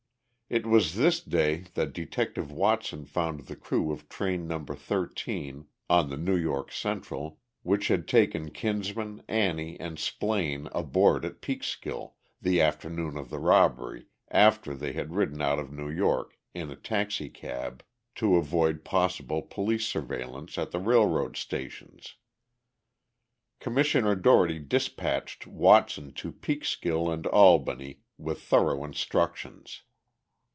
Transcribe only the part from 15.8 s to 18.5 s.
York in a taxicab to